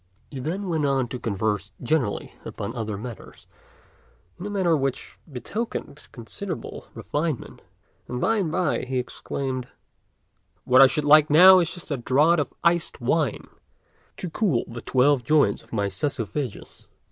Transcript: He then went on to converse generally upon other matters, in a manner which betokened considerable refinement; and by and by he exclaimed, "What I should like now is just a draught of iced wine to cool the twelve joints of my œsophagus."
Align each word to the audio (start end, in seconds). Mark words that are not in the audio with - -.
He 0.31 0.39
then 0.39 0.67
went 0.67 0.83
on 0.83 1.09
to 1.09 1.19
converse 1.19 1.71
generally 1.79 2.33
upon 2.43 2.75
other 2.75 2.97
matters, 2.97 3.45
in 4.39 4.47
a 4.47 4.49
manner 4.49 4.75
which 4.75 5.19
betokened 5.31 6.07
considerable 6.11 6.87
refinement; 6.95 7.61
and 8.07 8.19
by 8.19 8.37
and 8.37 8.51
by 8.51 8.79
he 8.85 8.97
exclaimed, 8.97 9.67
"What 10.63 10.81
I 10.81 10.87
should 10.87 11.05
like 11.05 11.29
now 11.29 11.59
is 11.59 11.71
just 11.75 11.91
a 11.91 11.97
draught 11.97 12.39
of 12.39 12.51
iced 12.63 12.99
wine 12.99 13.47
to 14.17 14.27
cool 14.31 14.63
the 14.67 14.81
twelve 14.81 15.23
joints 15.23 15.61
of 15.61 15.71
my 15.71 15.85
œsophagus." 15.85 16.87